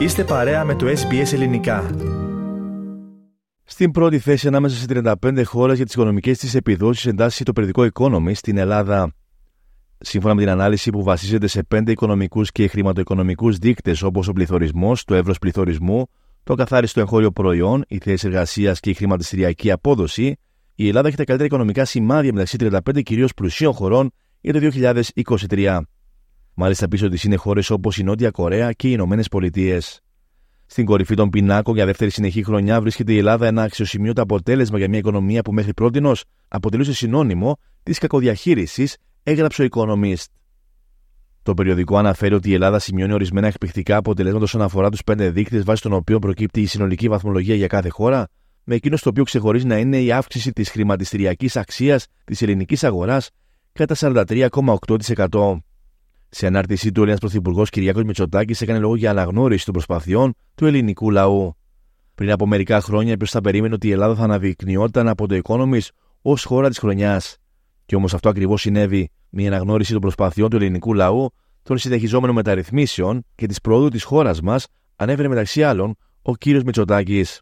Είστε 0.00 0.24
παρέα 0.24 0.64
με 0.64 0.74
το 0.74 0.86
SBS 0.86 1.32
Ελληνικά. 1.32 1.90
Στην 3.64 3.90
πρώτη 3.90 4.18
θέση 4.18 4.46
ανάμεσα 4.46 4.76
σε 4.76 4.86
35 5.22 5.42
χώρες 5.44 5.76
για 5.76 5.84
τις 5.84 5.94
οικονομικές 5.94 6.38
της 6.38 6.54
επιδόσεις 6.54 7.06
εντάσσει 7.06 7.44
το 7.44 7.52
περιοδικό 7.52 7.86
Economy 7.92 8.30
στην 8.34 8.56
Ελλάδα. 8.56 9.12
Σύμφωνα 9.98 10.34
με 10.34 10.40
την 10.40 10.50
ανάλυση 10.50 10.90
που 10.90 11.02
βασίζεται 11.02 11.46
σε 11.46 11.62
πέντε 11.62 11.90
οικονομικούς 11.90 12.52
και 12.52 12.68
χρηματοοικονομικούς 12.68 13.56
δείκτες 13.56 14.02
όπως 14.02 14.28
ο 14.28 14.32
πληθωρισμός, 14.32 15.04
το 15.04 15.14
εύρος 15.14 15.38
πληθωρισμού, 15.38 16.06
το 16.44 16.54
καθάριστο 16.54 17.00
εγχώριο 17.00 17.30
προϊόν, 17.30 17.84
η 17.88 17.98
θέση 17.98 18.26
εργασίας 18.26 18.80
και 18.80 18.90
η 18.90 18.94
χρηματιστηριακή 18.94 19.70
απόδοση, 19.70 20.36
η 20.74 20.88
Ελλάδα 20.88 21.08
έχει 21.08 21.16
τα 21.16 21.24
καλύτερα 21.24 21.48
οικονομικά 21.48 21.84
σημάδια 21.84 22.32
μεταξύ 22.32 22.56
35 22.60 23.02
κυρίως 23.02 23.34
πλουσίων 23.34 23.72
χωρών 23.72 24.10
για 24.40 24.52
το 24.52 24.58
2023. 25.48 25.80
Μάλιστα 26.62 26.88
πίσω 26.88 27.08
της 27.08 27.24
είναι 27.24 27.36
χώρες 27.36 27.70
όπως 27.70 27.98
η 27.98 28.02
Νότια 28.02 28.30
Κορέα 28.30 28.72
και 28.72 28.86
οι 28.88 28.90
Ηνωμένες 28.94 29.28
Πολιτείες. 29.28 30.00
Στην 30.66 30.84
κορυφή 30.84 31.14
των 31.14 31.30
πινάκων 31.30 31.74
για 31.74 31.86
δεύτερη 31.86 32.10
συνεχή 32.10 32.42
χρονιά 32.42 32.80
βρίσκεται 32.80 33.12
η 33.12 33.18
Ελλάδα 33.18 33.46
ένα 33.46 33.62
αξιοσημείωτο 33.62 34.22
αποτέλεσμα 34.22 34.78
για 34.78 34.88
μια 34.88 34.98
οικονομία 34.98 35.42
που 35.42 35.52
μέχρι 35.52 35.74
πρώτη 35.74 36.00
αποτελούσε 36.48 36.92
συνώνυμο 36.92 37.56
της 37.82 37.98
κακοδιαχείρισης, 37.98 38.96
έγραψε 39.22 39.62
ο 39.62 39.66
Economist. 39.70 40.24
Το 41.42 41.54
περιοδικό 41.54 41.96
αναφέρει 41.96 42.34
ότι 42.34 42.50
η 42.50 42.54
Ελλάδα 42.54 42.78
σημειώνει 42.78 43.12
ορισμένα 43.12 43.46
εκπληκτικά 43.46 43.96
αποτελέσματα 43.96 44.44
όσον 44.44 44.62
αφορά 44.62 44.90
τους 44.90 45.02
πέντε 45.02 45.30
δείκτες 45.30 45.64
βάσει 45.64 45.82
των 45.82 45.92
οποίων 45.92 46.20
προκύπτει 46.20 46.60
η 46.60 46.66
συνολική 46.66 47.08
βαθμολογία 47.08 47.54
για 47.54 47.66
κάθε 47.66 47.88
χώρα, 47.88 48.28
με 48.64 48.74
εκείνος 48.74 49.02
το 49.02 49.08
οποίο 49.08 49.24
ξεχωρίζει 49.24 49.66
να 49.66 49.78
είναι 49.78 50.00
η 50.00 50.12
αύξηση 50.12 50.52
της 50.52 50.70
χρηματιστηριακής 50.70 51.56
αξίας 51.56 52.06
της 52.24 52.42
ελληνικής 52.42 52.84
αγοράς 52.84 53.30
κατά 53.72 53.94
43,8%. 53.98 55.60
Σε 56.32 56.46
ανάρτησή 56.46 56.86
του, 56.86 56.94
ο 56.96 57.00
Έλληνας 57.00 57.20
Πρωθυπουργός 57.20 57.70
Κυριάκος 57.70 58.02
Μητσοτάκης 58.02 58.60
έκανε 58.60 58.78
λόγο 58.78 58.96
για 58.96 59.10
αναγνώριση 59.10 59.64
των 59.64 59.74
προσπαθειών 59.74 60.34
του 60.54 60.66
ελληνικού 60.66 61.10
λαού. 61.10 61.56
Πριν 62.14 62.30
από 62.30 62.46
μερικά 62.46 62.80
χρόνια, 62.80 63.16
ποιος 63.16 63.30
θα 63.30 63.40
περίμενε 63.40 63.74
ότι 63.74 63.88
η 63.88 63.90
Ελλάδα 63.90 64.14
θα 64.14 64.22
αναδεικνυόταν 64.22 65.08
από 65.08 65.26
το 65.26 65.40
Economist 65.44 65.88
ως 66.22 66.44
χώρα 66.44 66.68
της 66.68 66.78
χρονιάς. 66.78 67.36
Και 67.86 67.96
όμως 67.96 68.14
αυτό 68.14 68.28
ακριβώς 68.28 68.60
συνέβη, 68.60 69.10
μια 69.30 69.48
αναγνώριση 69.48 69.92
των 69.92 70.00
προσπαθειών 70.00 70.50
του 70.50 70.56
ελληνικού 70.56 70.94
λαού, 70.94 71.30
των 71.62 71.78
συνεχιζόμενων 71.78 72.34
μεταρρυθμίσεων 72.34 73.24
και 73.34 73.46
της 73.46 73.60
πρόοδου 73.60 73.88
της 73.88 74.02
χώρας 74.02 74.40
μας, 74.40 74.66
ανέφερε 74.96 75.28
μεταξύ 75.28 75.62
άλλων 75.62 75.96
ο 76.22 76.36
κύριος 76.36 76.62
Μητσοτάκης. 76.62 77.40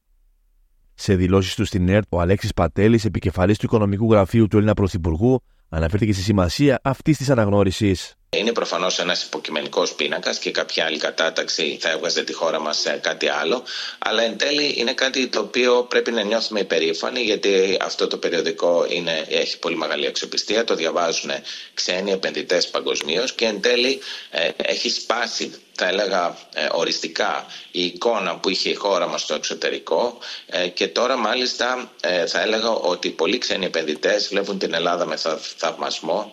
Σε 0.94 1.14
δηλώσεις 1.14 1.54
του 1.54 1.64
στην 1.64 1.88
ΕΡΤ, 1.88 2.06
ο 2.08 2.20
Αλέξης 2.20 2.52
Πατέλης, 2.52 3.04
επικεφαλής 3.04 3.58
του 3.58 3.66
Οικονομικού 3.66 4.12
Γραφείου 4.12 4.46
του 4.46 4.56
Έλληνα 4.56 4.74
Πρωθυπουργού, 4.74 5.40
αναφέρθηκε 5.68 6.12
στη 6.12 6.22
σημασία 6.22 6.80
αυτής 6.82 7.16
της 7.16 7.30
αναγνώρισης. 7.30 8.17
Είναι 8.36 8.52
προφανώς 8.52 8.98
ένας 8.98 9.22
υποκειμενικός 9.24 9.92
πίνακας 9.94 10.38
και 10.38 10.50
κάποια 10.50 10.84
άλλη 10.84 10.98
κατάταξη 10.98 11.78
θα 11.80 11.90
έβγαζε 11.90 12.22
τη 12.24 12.32
χώρα 12.32 12.60
μας 12.60 12.78
σε 12.78 12.90
κάτι 12.90 13.28
άλλο. 13.28 13.62
Αλλά 13.98 14.22
εν 14.22 14.38
τέλει 14.38 14.74
είναι 14.76 14.92
κάτι 14.92 15.26
το 15.28 15.40
οποίο 15.40 15.82
πρέπει 15.88 16.10
να 16.10 16.22
νιώθουμε 16.22 16.60
υπερήφανοι 16.60 17.20
γιατί 17.20 17.76
αυτό 17.80 18.06
το 18.06 18.16
περιοδικό 18.16 18.86
είναι, 18.88 19.26
έχει 19.28 19.58
πολύ 19.58 19.76
μεγάλη 19.76 20.06
αξιοπιστία. 20.06 20.64
Το 20.64 20.74
διαβάζουν 20.74 21.30
ξένοι 21.74 22.10
επενδυτές 22.12 22.68
παγκοσμίως 22.68 23.32
και 23.32 23.44
εν 23.44 23.60
τέλει 23.60 24.00
ε, 24.30 24.48
έχει 24.56 24.90
σπάσει 24.90 25.52
θα 25.78 25.86
έλεγα 25.88 26.36
ε, 26.54 26.66
οριστικά 26.72 27.46
η 27.70 27.84
εικόνα 27.84 28.36
που 28.36 28.48
είχε 28.48 28.68
η 28.70 28.74
χώρα 28.74 29.06
μας 29.06 29.22
στο 29.22 29.34
εξωτερικό 29.34 30.18
ε, 30.46 30.68
και 30.68 30.88
τώρα 30.88 31.16
μάλιστα 31.16 31.90
ε, 32.00 32.26
θα 32.26 32.40
έλεγα 32.40 32.70
ότι 32.70 33.10
πολλοί 33.10 33.38
ξένοι 33.38 33.64
επενδυτές 33.64 34.28
βλέπουν 34.28 34.58
την 34.58 34.74
Ελλάδα 34.74 35.06
με 35.06 35.16
θαυμασμό 35.56 36.32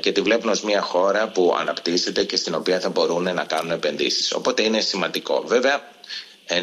και 0.00 0.12
τη 0.12 0.20
βλέπουν 0.20 0.50
ως 0.50 0.62
μια 0.62 0.80
χώρα 0.80 1.27
που 1.28 1.56
αναπτύσσεται 1.60 2.24
και 2.24 2.36
στην 2.36 2.54
οποία 2.54 2.80
θα 2.80 2.88
μπορούν 2.88 3.22
να 3.22 3.44
κάνουν 3.44 3.70
επενδύσεις. 3.70 4.32
Οπότε 4.32 4.62
είναι 4.62 4.80
σημαντικό. 4.80 5.42
Βέβαια 5.46 5.80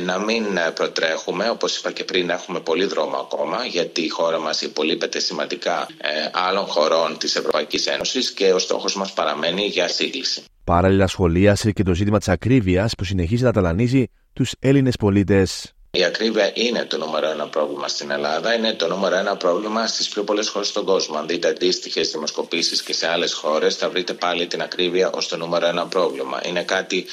να 0.06 0.20
μην 0.20 0.44
προτρέχουμε, 0.74 1.50
όπως 1.50 1.78
είπα 1.78 1.92
και 1.92 2.04
πριν 2.04 2.30
έχουμε 2.30 2.60
πολύ 2.60 2.86
δρόμο 2.86 3.18
ακόμα 3.18 3.66
γιατί 3.66 4.02
η 4.02 4.10
χώρα 4.10 4.40
μας 4.40 4.62
υπολείπεται 4.62 5.20
σημαντικά 5.20 5.88
άλλων 6.32 6.66
χωρών 6.66 7.18
της 7.18 7.36
Ευρωπαϊκής 7.36 7.88
Ένωσης 7.88 8.32
και 8.32 8.54
ο 8.54 8.60
στόχος 8.60 8.96
μας 8.96 9.14
παραμένει 9.14 9.66
για 9.66 9.88
σύγκληση. 9.88 10.44
Παράλληλα, 10.64 11.08
σχολίασε 11.08 11.72
και 11.72 11.84
το 11.84 11.94
ζήτημα 11.94 12.18
της 12.18 12.28
ακρίβειας 12.28 12.96
που 12.96 13.04
συνεχίζει 13.04 13.44
να 13.44 13.52
ταλανίζει 13.52 14.06
τους 14.34 14.54
Έλληνες 14.60 14.96
πολίτες. 14.96 15.75
Η 15.98 16.04
ακρίβεια 16.04 16.52
είναι 16.54 16.86
το 16.86 16.98
νούμερο 16.98 17.30
ένα 17.30 17.48
πρόβλημα 17.48 17.88
στην 17.88 18.12
Ελλάδα. 18.12 18.54
Είναι 18.54 18.74
το 18.74 18.88
νούμερο 18.88 19.16
ένα 19.16 19.36
πρόβλημα 19.38 19.88
στις 19.88 20.08
πιο 20.08 20.24
πολλές 20.24 20.48
χώρες 20.50 20.68
στον 20.68 20.86
κόσμο. 20.86 21.18
Αν 21.18 21.28
δείτε 21.28 21.48
αντίστοιχες 21.48 22.12
δημοσκοπήσεις 22.12 22.82
και 22.84 22.94
σε 22.94 23.08
άλλες 23.08 23.34
χώρες, 23.34 23.76
θα 23.76 23.90
βρείτε 23.90 24.14
πάλι 24.14 24.48
την 24.48 24.62
ακρίβεια 24.62 25.10
ως 25.10 25.28
το 25.28 25.38
νούμερο 25.38 25.68
ένα 25.68 25.88
πρόβλημα. 25.88 26.40
Είναι 26.46 26.64
κάτι 26.64 27.06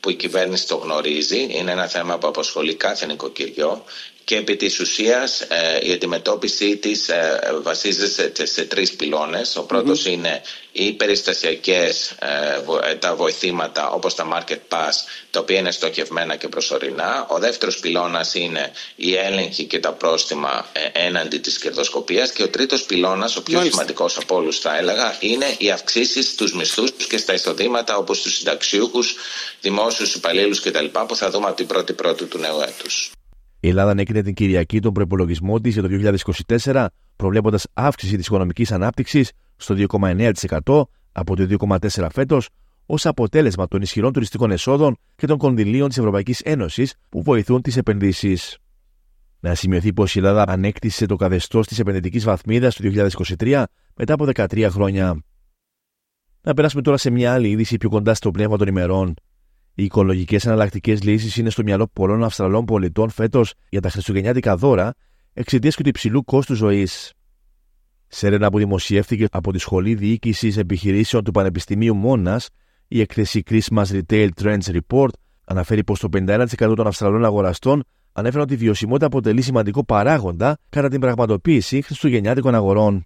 που 0.00 0.10
η 0.10 0.14
κυβέρνηση 0.14 0.66
το 0.66 0.76
γνωρίζει. 0.76 1.46
Είναι 1.50 1.70
ένα 1.70 1.86
θέμα 1.86 2.18
που 2.18 2.26
απασχολεί 2.26 2.74
κάθε 2.74 3.06
νοικοκυριό 3.06 3.84
και 4.28 4.36
επί 4.36 4.56
της 4.56 4.80
ουσίας 4.80 5.40
ε, 5.40 5.78
η 5.82 5.92
αντιμετώπιση 5.92 6.76
της 6.76 7.08
ε, 7.08 7.40
βασίζεται 7.62 8.46
σε 8.46 8.64
τρεις 8.64 8.92
πυλώνες. 8.92 9.56
Ο 9.56 9.62
πρωτος 9.62 10.06
είναι 10.06 10.42
οι 10.72 10.92
περιστασιακές 10.92 12.10
ε, 12.90 12.94
τα 12.94 13.14
βοηθήματα 13.14 13.90
όπως 13.90 14.14
τα 14.14 14.28
Market 14.32 14.58
Pass 14.76 14.92
τα 15.30 15.40
οποία 15.40 15.58
είναι 15.58 15.70
στοχευμένα 15.70 16.36
και 16.36 16.48
προσωρινά. 16.48 17.26
Ο 17.28 17.38
δεύτερος 17.38 17.78
πυλώνας 17.78 18.34
είναι 18.34 18.72
η 18.96 19.14
έλεγχη 19.14 19.64
και 19.64 19.78
τα 19.78 19.92
πρόστιμα 19.92 20.66
έναντι 20.92 21.38
της 21.38 21.58
κερδοσκοπίας 21.58 22.32
και 22.32 22.42
ο 22.42 22.48
τρίτος 22.48 22.82
πυλώνας, 22.82 23.36
ο 23.36 23.42
πιο 23.42 23.56
Μάλιστα. 23.56 23.76
σημαντικός 23.76 24.16
από 24.16 24.34
όλους 24.36 24.58
θα 24.58 24.76
έλεγα, 24.76 25.16
είναι 25.20 25.54
οι 25.58 25.70
αυξήσεις 25.70 26.26
στους 26.28 26.52
μισθούς 26.52 26.90
και 27.08 27.16
στα 27.16 27.34
εισοδήματα 27.34 27.96
όπως 27.96 28.18
στους 28.18 28.36
συνταξιούχους, 28.36 29.16
δημόσιους 29.60 29.87
υπαλλήλους 30.16 30.60
κτλ. 30.60 30.84
που 31.08 31.16
θα 31.16 31.30
δούμε 31.30 31.46
από 31.46 31.56
την 31.56 31.66
πρώτη 31.66 31.92
πρώτη 31.92 32.24
του 32.24 32.38
νέου 32.38 32.60
έτους. 32.68 33.12
Η 33.60 33.68
Ελλάδα 33.68 33.90
ανέκρινε 33.90 34.22
την 34.22 34.34
Κυριακή 34.34 34.80
τον 34.80 34.92
προπολογισμό 34.92 35.60
της 35.60 35.72
για 35.72 35.82
το 35.82 35.88
2024, 35.88 36.86
προβλέποντας 37.16 37.66
αύξηση 37.72 38.16
της 38.16 38.26
οικονομικής 38.26 38.72
ανάπτυξης 38.72 39.30
στο 39.56 39.74
2,9% 39.74 40.82
από 41.12 41.36
το 41.36 41.46
2,4% 41.58 42.06
φέτος, 42.12 42.48
ως 42.86 43.06
αποτέλεσμα 43.06 43.68
των 43.68 43.82
ισχυρών 43.82 44.12
τουριστικών 44.12 44.50
εσόδων 44.50 44.96
και 45.16 45.26
των 45.26 45.38
κονδυλίων 45.38 45.88
της 45.88 45.98
Ευρωπαϊκής 45.98 46.40
Ένωσης 46.40 46.94
που 47.08 47.22
βοηθούν 47.22 47.62
τις 47.62 47.76
επενδύσεις. 47.76 48.58
Να 49.40 49.54
σημειωθεί 49.54 49.92
πως 49.92 50.14
η 50.14 50.18
Ελλάδα 50.18 50.44
ανέκτησε 50.48 51.06
το 51.06 51.16
καθεστώς 51.16 51.66
της 51.66 51.78
επενδυτικής 51.78 52.24
βαθμίδας 52.24 52.74
το 52.74 53.08
2023 53.38 53.64
μετά 53.96 54.14
από 54.14 54.24
13 54.34 54.68
χρόνια. 54.70 55.22
Να 56.42 56.54
περάσουμε 56.54 56.82
τώρα 56.82 56.96
σε 56.96 57.10
μια 57.10 57.32
άλλη 57.32 57.48
είδηση 57.48 57.76
πιο 57.76 57.88
κοντά 57.88 58.14
στο 58.14 58.30
πνεύμα 58.30 58.56
των 58.56 58.68
ημερών. 58.68 59.14
Οι 59.78 59.84
οικολογικές 59.84 60.44
εναλλακτικές 60.44 61.02
λύσεις 61.02 61.36
είναι 61.36 61.50
στο 61.50 61.62
μυαλό 61.62 61.88
πολλών 61.92 62.24
Αυστραλών 62.24 62.64
πολιτών 62.64 63.10
φέτος 63.10 63.54
για 63.68 63.80
τα 63.80 63.90
χριστουγεννιάτικα 63.90 64.56
δώρα 64.56 64.94
εξαιτίας 65.32 65.74
και 65.76 65.82
του 65.82 65.88
υψηλού 65.88 66.24
κόστου 66.24 66.54
ζωής. 66.54 67.12
Σε 68.06 68.26
έρευνα 68.26 68.50
που 68.50 68.58
δημοσιεύτηκε 68.58 69.26
από 69.30 69.52
τη 69.52 69.58
Σχολή 69.58 69.94
Διοίκησης 69.94 70.56
Επιχειρήσεων 70.56 71.24
του 71.24 71.30
Πανεπιστημίου 71.30 71.94
Μόνας, 71.94 72.48
η 72.88 73.00
έκθεση 73.00 73.42
Christmas 73.50 73.84
Retail 73.84 74.28
Trends 74.42 74.78
Report 74.78 75.08
αναφέρει 75.44 75.84
πως 75.84 76.00
το 76.00 76.08
51% 76.12 76.46
των 76.76 76.86
Αυστραλών 76.86 77.24
αγοραστών 77.24 77.84
ανέφεραν 78.12 78.42
ότι 78.44 78.54
η 78.54 78.56
βιωσιμότητα 78.56 79.06
αποτελεί 79.06 79.40
σημαντικό 79.40 79.84
παράγοντα 79.84 80.58
κατά 80.68 80.88
την 80.88 81.00
πραγματοποίηση 81.00 81.82
χριστουγεννιάτικων 81.82 82.54
αγορών. 82.54 83.04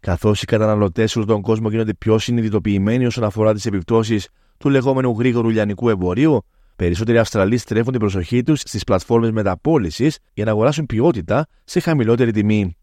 Καθώς 0.00 0.42
οι 0.42 0.46
καταναλωτές 0.46 1.10
σε 1.10 1.18
όλο 1.18 1.26
τον 1.26 1.42
κόσμο 1.42 1.70
γίνονται 1.70 1.94
πιο 1.94 2.18
συνειδητοποιημένοι 2.18 3.06
όσον 3.06 3.24
αφορά 3.24 3.54
τις 3.54 3.66
επιπτώσεις 3.66 4.28
του 4.58 4.68
λεγόμενου 4.68 5.14
γρήγορου 5.18 5.48
λιανικού 5.48 5.88
εμπορίου, 5.88 6.44
περισσότεροι 6.76 7.18
Αυστραλοί 7.18 7.56
στρέφουν 7.56 7.90
την 7.90 8.00
προσοχή 8.00 8.42
τους 8.42 8.60
στις 8.60 8.84
πλατφόρμες 8.84 9.30
μεταπόλησης 9.30 10.18
για 10.34 10.44
να 10.44 10.50
αγοράσουν 10.50 10.86
ποιότητα 10.86 11.46
σε 11.64 11.80
χαμηλότερη 11.80 12.32
τιμή. 12.32 12.76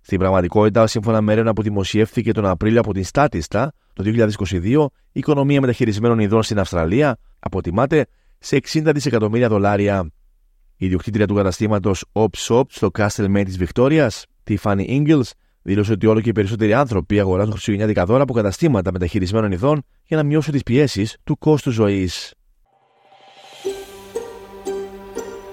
Στην 0.00 0.18
πραγματικότητα, 0.18 0.86
σύμφωνα 0.86 1.20
με 1.20 1.32
έρευνα 1.32 1.52
που 1.52 1.62
δημοσιεύθηκε 1.62 2.32
τον 2.32 2.46
Απρίλιο 2.46 2.80
από 2.80 2.92
την 2.92 3.04
Στάτιστα 3.04 3.72
το 3.92 4.28
2022, 4.40 4.86
η 5.12 5.18
οικονομία 5.18 5.60
μεταχειρισμένων 5.60 6.18
ειδών 6.18 6.42
στην 6.42 6.58
Αυστραλία 6.58 7.18
αποτιμάται 7.38 8.06
σε 8.38 8.58
60 8.72 8.90
δισεκατομμύρια 8.94 9.48
δολάρια. 9.48 10.10
Η 10.76 10.86
ιδιοκτήτρια 10.86 11.26
του 11.26 11.34
καταστήματος 11.34 12.04
Op 12.12 12.28
Shop 12.36 12.62
στο 12.68 12.90
Castle 12.98 13.36
May 13.36 13.42
της 13.44 13.58
Βικτόριας, 13.58 14.24
Tiffany 14.48 14.86
Ingles, 14.88 15.30
δήλωσε 15.62 15.92
ότι 15.92 16.06
όλο 16.06 16.20
και 16.20 16.28
οι 16.28 16.32
περισσότεροι 16.32 16.74
άνθρωποι 16.74 17.20
αγοράζουν 17.20 17.52
χριστουγεννιάτικα 17.52 18.04
δώρα 18.04 18.22
από 18.22 18.32
καταστήματα 18.32 18.92
μεταχειρισμένων 18.92 19.52
ειδών 19.52 19.82
για 20.04 20.16
να 20.16 20.22
μειώσουν 20.22 20.52
τις 20.52 20.62
πιέσεις 20.62 21.16
του 21.24 21.38
κόστους 21.38 21.74
ζωής. 21.74 22.34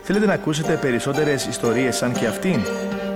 Θέλετε 0.01 0.25
να 0.25 0.33
ακούσετε 0.33 0.77
περισσότερες 0.81 1.45
ιστορίες 1.45 1.95
σαν 1.95 2.13
και 2.13 2.27
αυτήν; 2.27 2.59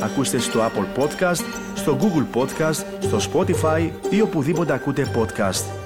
Ακούστε 0.01 0.39
στο 0.39 0.59
Apple 0.59 1.01
Podcast, 1.01 1.43
στο 1.75 1.97
Google 2.01 2.39
Podcast, 2.39 2.85
στο 2.99 3.17
Spotify 3.31 3.89
ή 4.09 4.21
οπουδήποτε 4.21 4.73
ακούτε 4.73 5.11
podcast. 5.15 5.80